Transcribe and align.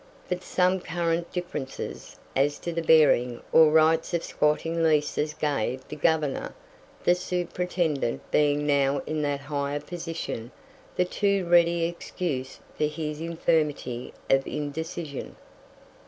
But 0.27 0.41
some 0.41 0.79
current 0.79 1.31
differences 1.31 2.15
as 2.35 2.57
to 2.57 2.73
the 2.73 2.81
bearing 2.81 3.39
or 3.51 3.69
rights 3.71 4.15
of 4.15 4.23
squatting 4.23 4.81
leases 4.81 5.35
gave 5.35 5.87
the 5.87 5.95
Governor 5.95 6.55
the 7.03 7.13
Superintendent 7.13 8.21
being 8.31 8.65
now 8.65 9.03
in 9.05 9.21
that 9.21 9.41
higher 9.41 9.79
position 9.79 10.49
the 10.95 11.05
too 11.05 11.45
ready 11.45 11.85
excuse 11.85 12.57
for 12.75 12.85
his 12.85 13.21
infirmity 13.21 14.11
of 14.27 14.47
indecision. 14.47 15.35